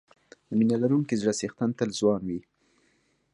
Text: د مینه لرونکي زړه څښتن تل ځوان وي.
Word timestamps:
د 0.47 0.49
مینه 0.59 0.77
لرونکي 0.83 1.15
زړه 1.21 1.33
څښتن 1.39 1.69
تل 1.79 1.89
ځوان 1.99 2.21
وي. 2.29 2.41